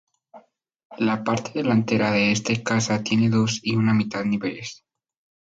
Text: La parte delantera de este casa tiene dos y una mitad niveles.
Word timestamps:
La 0.97 1.23
parte 1.23 1.51
delantera 1.53 2.09
de 2.09 2.31
este 2.31 2.63
casa 2.63 3.03
tiene 3.03 3.29
dos 3.29 3.59
y 3.61 3.75
una 3.75 3.93
mitad 3.93 4.25
niveles. 4.25 4.83